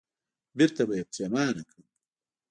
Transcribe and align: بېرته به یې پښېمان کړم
بېرته 0.57 0.81
به 0.87 0.93
یې 0.97 1.03
پښېمان 1.09 1.55
کړم 1.69 1.83